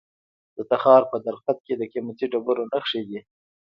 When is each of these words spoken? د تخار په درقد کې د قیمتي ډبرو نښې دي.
د 0.55 0.57
تخار 0.71 1.01
په 1.11 1.17
درقد 1.25 1.57
کې 1.65 1.73
د 1.77 1.81
قیمتي 1.93 2.25
ډبرو 2.31 2.63
نښې 2.71 3.01
دي. 3.09 3.19